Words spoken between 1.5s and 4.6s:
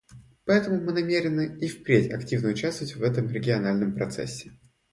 и впредь активно участвовать в этом региональном процессе.